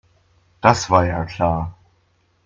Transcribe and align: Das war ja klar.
Das 0.61 0.89
war 0.89 1.05
ja 1.05 1.25
klar. 1.25 1.77